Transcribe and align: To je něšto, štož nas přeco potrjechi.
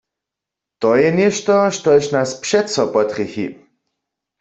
To 0.81 0.89
je 0.95 1.11
něšto, 1.19 1.55
štož 1.75 2.05
nas 2.13 2.29
přeco 2.41 2.83
potrjechi. 2.93 3.47